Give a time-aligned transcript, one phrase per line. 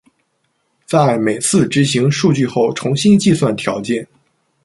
[0.87, 4.07] 在每次执行数据后重新计算条件。